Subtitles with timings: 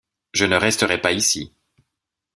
[0.33, 1.53] Je ne resterai pas ici!